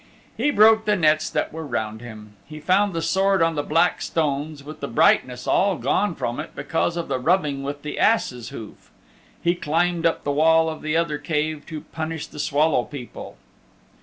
[0.35, 2.33] He broke the nets that were round him.
[2.47, 6.55] He found the Sword on the black stones, with the brightness all gone from it
[6.55, 8.89] because of the rubbing with the ass's hoof.
[9.43, 13.37] He climbed up the wall of the other cave to punish the Swallow People.